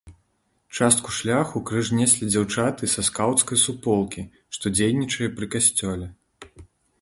[0.77, 4.25] Частку шляху крыж неслі дзяўчаты са скаўцкай суполкі,
[4.59, 6.11] што дзейнічае пры касцёле.